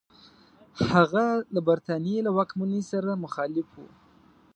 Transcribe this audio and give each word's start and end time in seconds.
هغه 0.91 1.25
له 1.53 1.59
برټانیې 1.67 2.19
له 2.27 2.31
واکمنۍ 2.37 2.81
سره 2.91 3.21
مخالف 3.23 3.67
وو. 3.75 3.87